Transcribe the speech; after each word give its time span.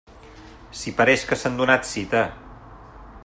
Si 0.79 0.93
pareix 1.01 1.27
que 1.31 1.37
s'han 1.41 1.59
donat 1.61 1.87
cita! 1.91 2.25